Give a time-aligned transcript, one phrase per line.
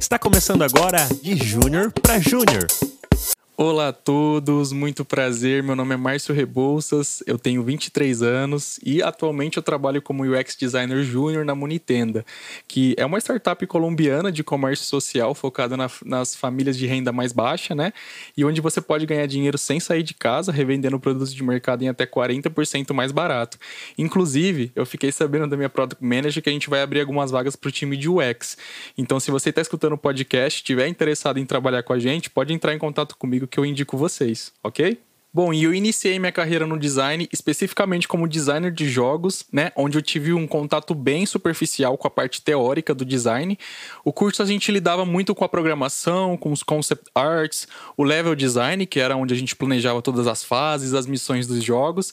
[0.00, 2.66] Está começando agora de Júnior para Júnior.
[3.62, 5.62] Olá a todos, muito prazer.
[5.62, 10.56] Meu nome é Márcio Rebouças, eu tenho 23 anos e atualmente eu trabalho como UX
[10.56, 12.24] Designer Júnior na Munitenda,
[12.66, 17.34] que é uma startup colombiana de comércio social focada na, nas famílias de renda mais
[17.34, 17.92] baixa, né?
[18.34, 21.88] E onde você pode ganhar dinheiro sem sair de casa, revendendo produtos de mercado em
[21.90, 23.58] até 40% mais barato.
[23.98, 27.56] Inclusive, eu fiquei sabendo da minha Product Manager que a gente vai abrir algumas vagas
[27.56, 28.56] para o time de UX.
[28.96, 32.54] Então, se você está escutando o podcast, estiver interessado em trabalhar com a gente, pode
[32.54, 34.98] entrar em contato comigo que eu indico vocês, ok?
[35.32, 39.96] Bom, e eu iniciei minha carreira no design especificamente como designer de jogos, né, onde
[39.96, 43.56] eu tive um contato bem superficial com a parte teórica do design.
[44.04, 48.34] O curso a gente lidava muito com a programação, com os concept arts, o level
[48.34, 52.12] design, que era onde a gente planejava todas as fases, as missões dos jogos,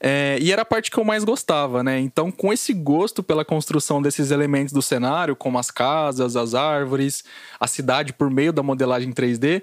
[0.00, 2.00] é, e era a parte que eu mais gostava, né?
[2.00, 7.22] Então, com esse gosto pela construção desses elementos do cenário, como as casas, as árvores,
[7.60, 9.62] a cidade por meio da modelagem 3D,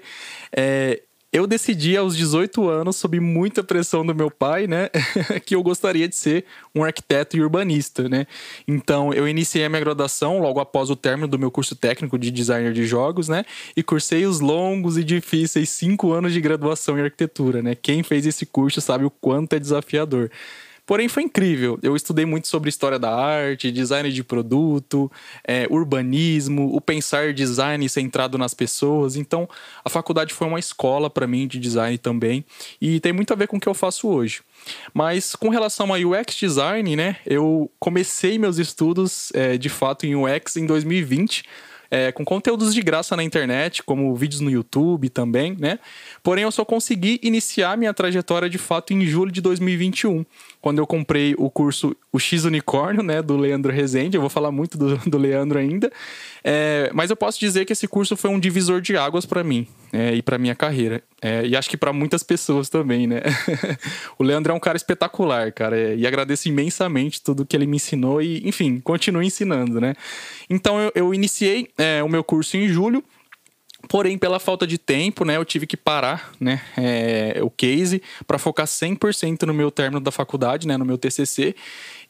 [0.56, 1.02] é,
[1.34, 4.88] eu decidi aos 18 anos, sob muita pressão do meu pai, né,
[5.44, 8.24] que eu gostaria de ser um arquiteto e urbanista, né?
[8.68, 12.30] Então, eu iniciei a minha graduação logo após o término do meu curso técnico de
[12.30, 13.44] designer de jogos, né?
[13.76, 17.74] E cursei os longos e difíceis cinco anos de graduação em arquitetura, né?
[17.74, 20.30] Quem fez esse curso sabe o quanto é desafiador.
[20.86, 21.78] Porém, foi incrível.
[21.82, 25.10] Eu estudei muito sobre história da arte, design de produto,
[25.46, 29.16] é, urbanismo, o pensar design centrado nas pessoas.
[29.16, 29.48] Então,
[29.82, 32.44] a faculdade foi uma escola para mim de design também.
[32.80, 34.42] E tem muito a ver com o que eu faço hoje.
[34.92, 37.16] Mas com relação a UX design, né?
[37.24, 41.44] Eu comecei meus estudos é, de fato em UX em 2020
[41.94, 45.78] é, com conteúdos de graça na internet, como vídeos no YouTube também, né?
[46.24, 50.26] Porém, eu só consegui iniciar minha trajetória de fato em julho de 2021,
[50.60, 54.16] quando eu comprei o curso O X Unicórnio, né, do Leandro Rezende.
[54.16, 55.92] Eu vou falar muito do, do Leandro ainda.
[56.42, 59.66] É, mas eu posso dizer que esse curso foi um divisor de águas para mim
[59.92, 61.00] é, e para minha carreira.
[61.22, 63.22] É, e acho que para muitas pessoas também, né?
[64.18, 65.78] o Leandro é um cara espetacular, cara.
[65.78, 69.94] É, e agradeço imensamente tudo que ele me ensinou e, enfim, continue ensinando, né?
[70.50, 73.04] Então eu, eu iniciei é, o meu curso em julho.
[73.88, 78.38] Porém, pela falta de tempo, né, eu tive que parar, né, é, o case para
[78.38, 81.54] focar 100% no meu término da faculdade, né, no meu TCC.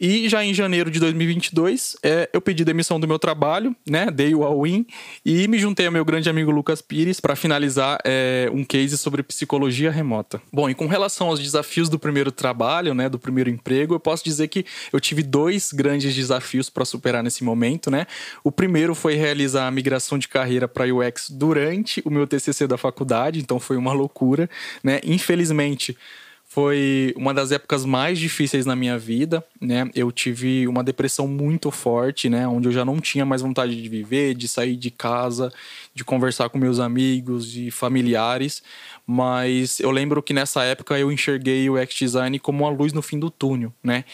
[0.01, 4.11] E já em janeiro de 2022, é, eu pedi demissão do meu trabalho, né?
[4.11, 4.85] Dei o all-in
[5.25, 9.23] e me juntei ao meu grande amigo Lucas Pires para finalizar é, um case sobre
[9.23, 10.43] psicologia remota.
[10.53, 13.09] Bom, e com relação aos desafios do primeiro trabalho, né?
[13.09, 17.45] Do primeiro emprego, eu posso dizer que eu tive dois grandes desafios para superar nesse
[17.45, 18.07] momento, né?
[18.43, 21.64] O primeiro foi realizar a migração de carreira para UX durante
[22.05, 24.49] o meu TCC da faculdade, então foi uma loucura,
[24.83, 25.01] né?
[25.05, 25.97] Infelizmente,
[26.55, 29.91] foi uma das épocas mais difíceis na minha vida, né?
[29.93, 32.47] Eu tive uma depressão muito forte, né?
[32.47, 35.53] Onde eu já não tinha mais vontade de viver, de sair de casa,
[35.93, 38.63] de conversar com meus amigos e familiares.
[39.05, 43.19] Mas eu lembro que nessa época eu enxerguei o X-Design como uma luz no fim
[43.19, 44.05] do túnel, né?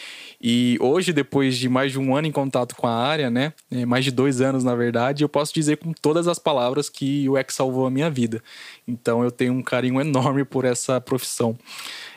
[0.41, 3.53] E hoje, depois de mais de um ano em contato com a área, né?
[3.69, 7.29] É, mais de dois anos, na verdade, eu posso dizer com todas as palavras que
[7.29, 8.43] o X salvou a minha vida.
[8.87, 11.55] Então eu tenho um carinho enorme por essa profissão.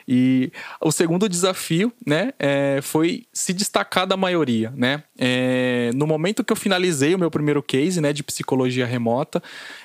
[0.07, 5.03] E o segundo desafio, né, é, foi se destacar da maioria, né?
[5.17, 9.41] É, no momento que eu finalizei o meu primeiro case, né, de psicologia remota,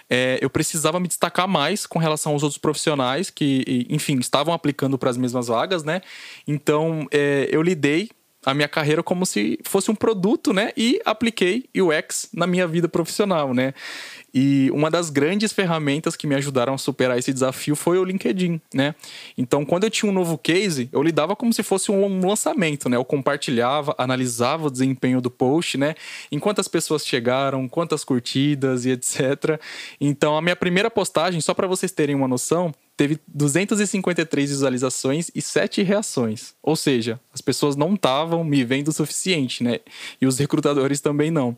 [0.09, 4.99] é, eu precisava me destacar mais com relação aos outros profissionais que, enfim, estavam aplicando
[4.99, 6.01] para as mesmas vagas, né?
[6.47, 8.11] Então, é, eu lidei
[8.45, 10.73] a minha carreira como se fosse um produto, né?
[10.77, 13.75] E apliquei UX na minha vida profissional, né?
[14.33, 18.61] E uma das grandes ferramentas que me ajudaram a superar esse desafio foi o LinkedIn,
[18.73, 18.95] né?
[19.37, 22.97] Então, quando eu tinha um novo case, eu lidava como se fosse um lançamento, né?
[22.97, 25.95] Eu compartilhava, analisava o desempenho do post, né?
[26.31, 29.61] Em quantas pessoas chegaram, quantas curtidas e etc.
[30.01, 35.41] Então, a minha primeira postagem, só para vocês terem uma noção, teve 253 visualizações e
[35.41, 36.53] 7 reações.
[36.63, 39.81] Ou seja, as pessoas não estavam me vendo o suficiente, né?
[40.21, 41.55] E os recrutadores também não.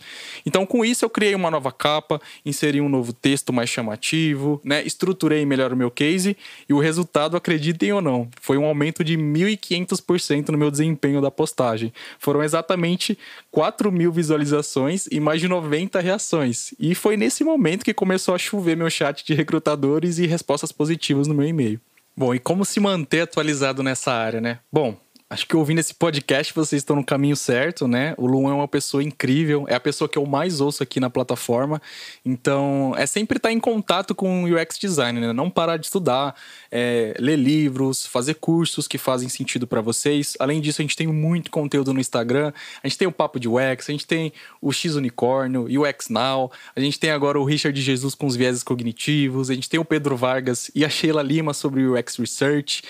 [0.46, 2.20] Então, com isso, eu criei uma nova capa,
[2.62, 4.84] inseri um novo texto mais chamativo, né?
[4.84, 6.36] Estruturei melhor o meu case
[6.68, 11.30] e o resultado, acreditem ou não, foi um aumento de 1.500% no meu desempenho da
[11.30, 11.92] postagem.
[12.18, 13.18] Foram exatamente
[13.50, 16.72] 4 mil visualizações e mais de 90 reações.
[16.78, 21.26] E foi nesse momento que começou a chover meu chat de recrutadores e respostas positivas
[21.26, 21.80] no meu e-mail.
[22.16, 24.58] Bom, e como se manter atualizado nessa área, né?
[24.70, 24.96] Bom,
[25.32, 28.12] Acho que ouvindo esse podcast vocês estão no caminho certo, né?
[28.18, 31.08] O Luan é uma pessoa incrível, é a pessoa que eu mais ouço aqui na
[31.08, 31.80] plataforma.
[32.22, 35.32] Então, é sempre estar em contato com o UX design, né?
[35.32, 36.34] Não parar de estudar,
[36.70, 40.36] é, ler livros, fazer cursos que fazem sentido para vocês.
[40.38, 42.52] Além disso, a gente tem muito conteúdo no Instagram.
[42.82, 46.52] A gente tem o Papo de UX, a gente tem o X Unicórnio, UX Now.
[46.76, 49.48] A gente tem agora o Richard Jesus com os vieses cognitivos.
[49.48, 52.82] A gente tem o Pedro Vargas e a Sheila Lima sobre o UX Research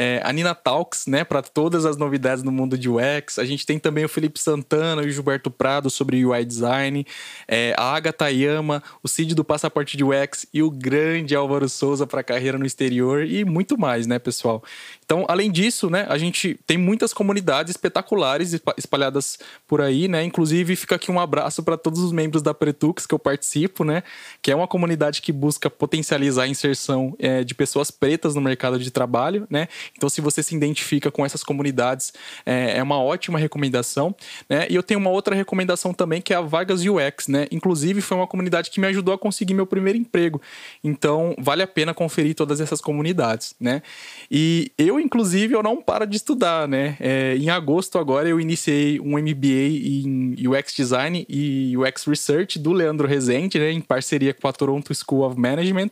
[0.00, 3.36] é, a Nina Talks, né, para todas as novidades no mundo de UX.
[3.36, 7.04] A gente tem também o Felipe Santana e o Gilberto Prado sobre UI design,
[7.48, 12.06] é, a Agatha Yama, o Cid do Passaporte de UX e o grande Álvaro Souza
[12.06, 14.62] para carreira no exterior e muito mais, né, pessoal?
[15.04, 20.22] Então, além disso, né, a gente tem muitas comunidades espetaculares espalhadas por aí, né?
[20.22, 24.02] Inclusive, fica aqui um abraço para todos os membros da Pretux que eu participo, né?
[24.42, 28.78] Que é uma comunidade que busca potencializar a inserção é, de pessoas pretas no mercado
[28.78, 29.66] de trabalho, né?
[29.96, 32.12] Então, se você se identifica com essas comunidades,
[32.44, 34.14] é, é uma ótima recomendação.
[34.48, 34.66] Né?
[34.70, 37.28] E eu tenho uma outra recomendação também, que é a Vagas UX.
[37.28, 37.46] Né?
[37.50, 40.40] Inclusive, foi uma comunidade que me ajudou a conseguir meu primeiro emprego.
[40.82, 43.54] Então, vale a pena conferir todas essas comunidades.
[43.60, 43.82] Né?
[44.30, 46.68] E eu, inclusive, eu não paro de estudar.
[46.68, 46.96] Né?
[47.00, 49.68] É, em agosto, agora, eu iniciei um MBA
[50.04, 53.72] em UX Design e UX Research do Leandro Rezende, né?
[53.72, 55.90] em parceria com a Toronto School of Management,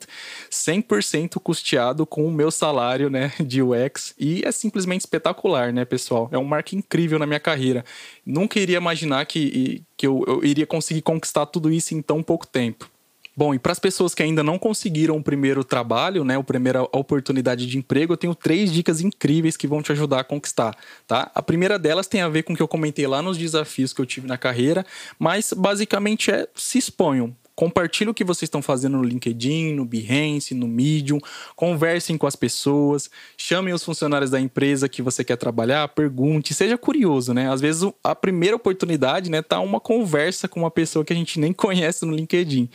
[0.51, 3.86] 100% custeado com o meu salário né, de UX
[4.19, 6.29] E é simplesmente espetacular, né, pessoal?
[6.33, 7.85] É um marco incrível na minha carreira.
[8.25, 12.47] Nunca iria imaginar que, que eu, eu iria conseguir conquistar tudo isso em tão pouco
[12.47, 12.91] tempo.
[13.38, 16.85] Bom, e para as pessoas que ainda não conseguiram o primeiro trabalho, né, a primeira
[16.85, 20.75] oportunidade de emprego, eu tenho três dicas incríveis que vão te ajudar a conquistar,
[21.06, 21.31] tá?
[21.35, 24.00] A primeira delas tem a ver com o que eu comentei lá nos desafios que
[24.00, 24.87] eu tive na carreira,
[25.19, 27.37] mas basicamente é se exponham.
[27.56, 31.19] Compartilhe o que vocês estão fazendo no LinkedIn, no Behance, no Medium.
[31.56, 33.11] Conversem com as pessoas.
[33.37, 35.88] Chamem os funcionários da empresa que você quer trabalhar.
[35.88, 36.53] Pergunte.
[36.53, 37.50] Seja curioso, né?
[37.50, 41.41] Às vezes a primeira oportunidade, né, tá uma conversa com uma pessoa que a gente
[41.41, 42.69] nem conhece no LinkedIn.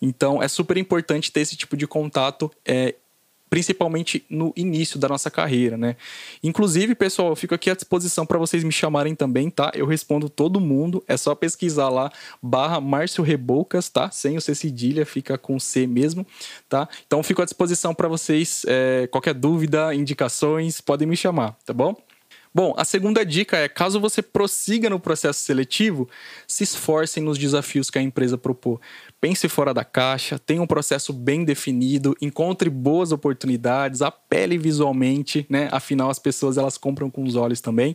[0.00, 2.94] Então é super importante ter esse tipo de contato é,
[3.52, 5.94] principalmente no início da nossa carreira, né?
[6.42, 9.70] Inclusive, pessoal, eu fico aqui à disposição para vocês me chamarem também, tá?
[9.74, 12.10] Eu respondo todo mundo, é só pesquisar lá,
[12.42, 14.10] barra Márcio Reboucas, tá?
[14.10, 16.26] Sem o C cedilha, fica com C mesmo,
[16.66, 16.88] tá?
[17.06, 21.94] Então, fico à disposição para vocês, é, qualquer dúvida, indicações, podem me chamar, tá bom?
[22.54, 26.08] Bom, a segunda dica é: caso você prossiga no processo seletivo,
[26.46, 28.78] se esforcem nos desafios que a empresa propor.
[29.20, 35.68] Pense fora da caixa, tenha um processo bem definido, encontre boas oportunidades, apele visualmente, né?
[35.72, 37.94] Afinal, as pessoas elas compram com os olhos também.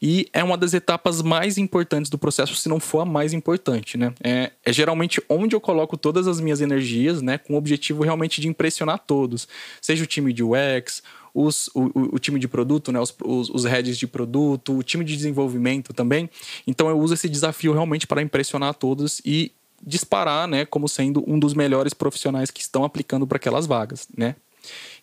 [0.00, 3.96] E é uma das etapas mais importantes do processo, se não for a mais importante,
[3.96, 4.12] né?
[4.22, 7.38] É, é geralmente onde eu coloco todas as minhas energias, né?
[7.38, 9.46] Com o objetivo realmente de impressionar todos,
[9.80, 11.02] seja o time de UX,
[11.34, 15.04] os, o, o, time de produto, né, os, os, os heads de produto, o time
[15.04, 16.28] de desenvolvimento também.
[16.66, 19.52] Então eu uso esse desafio realmente para impressionar todos e
[19.84, 24.36] disparar, né, como sendo um dos melhores profissionais que estão aplicando para aquelas vagas, né?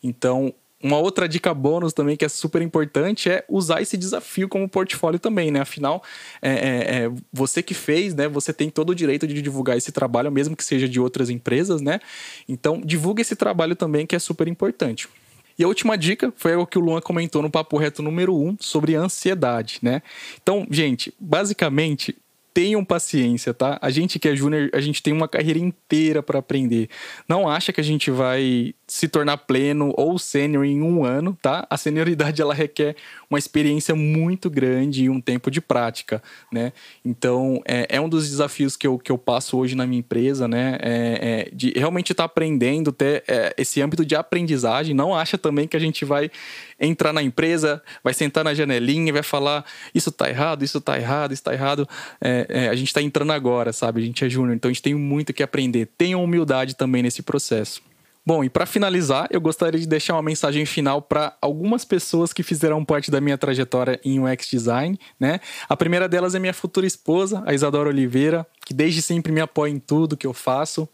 [0.01, 4.69] Então, uma outra dica bônus também que é super importante é usar esse desafio como
[4.69, 5.59] portfólio também, né?
[5.59, 6.01] Afinal,
[6.41, 8.29] é, é, é, você que fez, né?
[8.29, 11.81] Você tem todo o direito de divulgar esse trabalho, mesmo que seja de outras empresas,
[11.81, 11.99] né?
[12.47, 15.09] Então, divulgue esse trabalho também, que é super importante.
[15.59, 18.47] E a última dica foi o que o Luan comentou no Papo Reto número 1
[18.47, 20.01] um, sobre ansiedade, né?
[20.41, 22.15] Então, gente, basicamente,
[22.53, 23.77] tenham paciência, tá?
[23.81, 26.89] A gente que é júnior, a gente tem uma carreira inteira para aprender.
[27.27, 31.65] Não acha que a gente vai se tornar pleno ou sênior em um ano, tá?
[31.69, 32.95] A senioridade ela requer
[33.29, 36.73] uma experiência muito grande e um tempo de prática, né?
[37.05, 40.47] Então é, é um dos desafios que eu, que eu passo hoje na minha empresa,
[40.47, 40.77] né?
[40.81, 44.95] É, é de realmente estar tá aprendendo, ter é, esse âmbito de aprendizagem.
[44.95, 46.31] Não acha também que a gente vai
[46.79, 50.97] entrar na empresa, vai sentar na janelinha e vai falar isso tá errado, isso tá
[50.97, 51.87] errado, isso tá errado.
[52.21, 54.01] É, é, a gente tá entrando agora, sabe?
[54.01, 55.87] A gente é júnior, então a gente tem muito que aprender.
[55.97, 57.81] Tenha humildade também nesse processo.
[58.25, 62.43] Bom, e para finalizar, eu gostaria de deixar uma mensagem final para algumas pessoas que
[62.43, 65.39] fizeram parte da minha trajetória em UX design, né?
[65.67, 69.71] A primeira delas é minha futura esposa, a Isadora Oliveira, que desde sempre me apoia
[69.71, 70.87] em tudo que eu faço.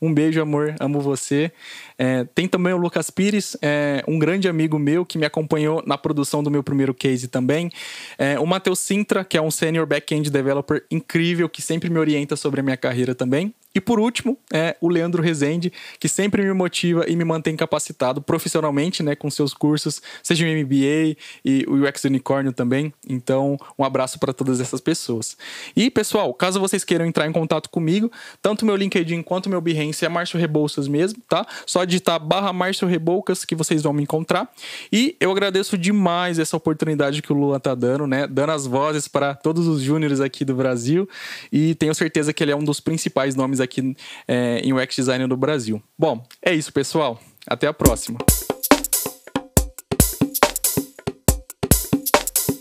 [0.00, 1.50] Um beijo, amor, amo você.
[1.98, 5.98] É, tem também o Lucas Pires, é, um grande amigo meu que me acompanhou na
[5.98, 7.68] produção do meu primeiro case também.
[8.16, 12.36] É, o Matheus Sintra, que é um senior back-end developer incrível, que sempre me orienta
[12.36, 13.52] sobre a minha carreira também.
[13.74, 18.20] E por último, é o Leandro Rezende, que sempre me motiva e me mantém capacitado
[18.20, 22.92] profissionalmente, né, com seus cursos, seja o MBA e o UX Unicórnio também.
[23.08, 25.36] Então, um abraço para todas essas pessoas.
[25.76, 28.10] E, pessoal, caso vocês queiram entrar em contato comigo,
[28.42, 31.46] tanto meu LinkedIn quanto meu Behance preferência é Márcio Rebouças mesmo, tá?
[31.66, 34.50] Só digitar barra Márcio Reboucas que vocês vão me encontrar.
[34.92, 38.26] E eu agradeço demais essa oportunidade que o Lula tá dando, né?
[38.26, 41.08] Dando as vozes para todos os júniores aqui do Brasil.
[41.52, 45.26] E tenho certeza que ele é um dos principais nomes aqui é, em UX Design
[45.26, 45.82] do Brasil.
[45.98, 47.20] Bom, é isso, pessoal.
[47.46, 48.18] Até a próxima.